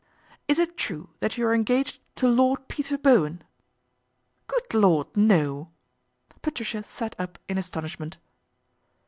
"Is 0.47 0.57
it 0.57 0.77
true 0.77 1.11
that 1.19 1.37
you 1.37 1.45
are 1.45 1.53
engaged 1.53 1.99
to 2.15 2.27
Lord 2.27 2.67
Peter 2.67 2.97
Bowen?"" 2.97 3.43
Good 4.47 4.73
Lord, 4.73 5.15
no." 5.15 5.69
Patricia 6.41 6.81
sat 6.81 7.15
up 7.19 7.37
in 7.47 7.59
astonish 7.59 7.99
ment. 7.99 8.17